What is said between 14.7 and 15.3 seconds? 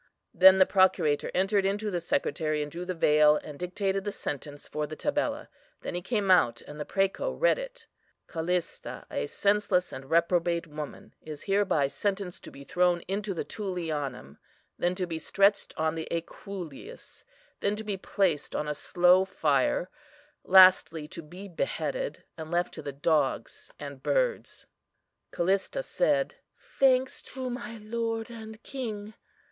then to be